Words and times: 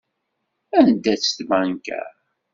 Anda-tt 0.77 1.33
tbanka? 1.37 2.01